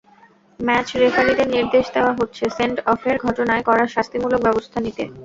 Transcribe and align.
Match 0.59 0.87
রেফারিদের 1.01 1.47
নির্দেশ 1.49 1.85
দেওয়া 1.95 2.13
হচ্ছে, 2.19 2.43
সেন্ড-অফের 2.57 3.15
ঘটনায় 3.25 3.63
কড়া 3.67 3.85
শাস্তিমূলক 3.87 4.39
ব্যবস্থা 4.43 4.77
নিতে। 4.81 5.03